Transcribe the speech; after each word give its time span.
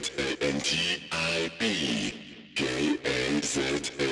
music, 0.00 0.40
music, 0.40 1.60
music, 1.60 3.02
music, 3.04 3.98
music. 3.98 4.09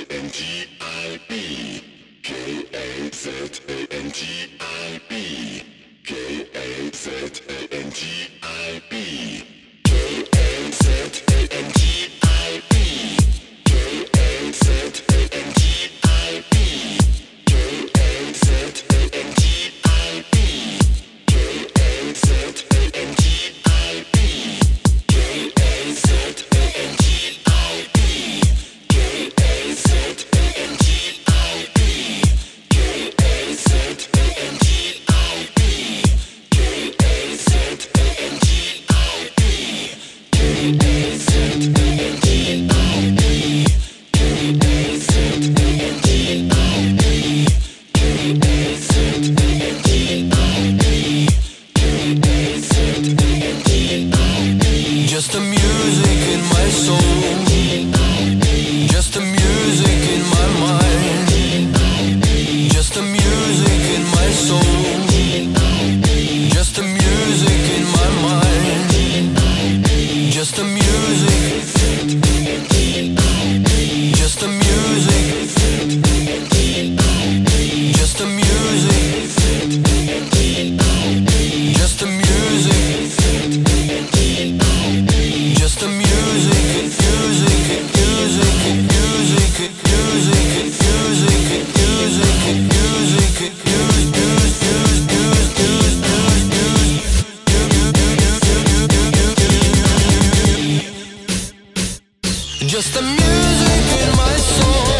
music 103.49 104.03
in 104.03 104.17
my 104.17 104.37
soul 104.37 104.98